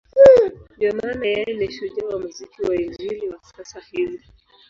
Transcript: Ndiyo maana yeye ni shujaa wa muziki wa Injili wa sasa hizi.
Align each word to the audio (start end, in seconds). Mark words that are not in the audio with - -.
Ndiyo 0.75 0.91
maana 0.99 1.25
yeye 1.33 1.51
ni 1.59 1.67
shujaa 1.75 2.07
wa 2.09 2.17
muziki 2.23 2.61
wa 2.67 2.75
Injili 2.81 3.25
wa 3.29 3.39
sasa 3.53 3.79
hizi. 3.89 4.23